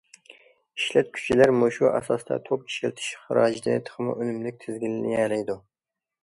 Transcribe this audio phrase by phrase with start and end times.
[0.79, 5.59] ئىشلەتكۈچىلەر مۇشۇ ئاساستا توك ئىشلىتىش خىراجىتىنى تېخىمۇ ئۈنۈملۈك تىزگىنلىيەلەيدۇ.